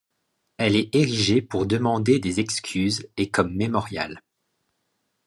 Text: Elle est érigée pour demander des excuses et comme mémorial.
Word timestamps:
Elle 0.57 0.75
est 0.77 0.95
érigée 0.95 1.43
pour 1.43 1.67
demander 1.67 2.17
des 2.17 2.39
excuses 2.39 3.07
et 3.17 3.29
comme 3.29 3.53
mémorial. 3.53 4.23